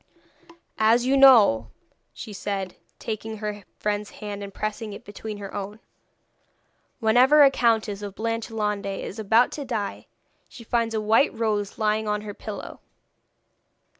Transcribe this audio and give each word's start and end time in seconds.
'As 0.79 1.05
you 1.05 1.15
know,' 1.15 1.69
she 2.11 2.33
said, 2.33 2.75
taking 2.97 3.37
her 3.37 3.61
friend's 3.77 4.09
hand 4.09 4.41
and 4.41 4.51
pressing 4.51 4.93
it 4.93 5.05
between 5.05 5.37
her 5.37 5.53
own, 5.53 5.79
'whenever 6.99 7.43
a 7.43 7.51
Countess 7.51 8.01
of 8.01 8.15
Blanchelande 8.15 8.99
is 8.99 9.19
about 9.19 9.51
to 9.51 9.63
die 9.63 10.07
she 10.49 10.63
finds 10.63 10.95
a 10.95 10.99
white 11.01 11.35
rose 11.37 11.77
lying 11.77 12.07
on 12.07 12.21
her 12.21 12.33
pillow. 12.33 12.79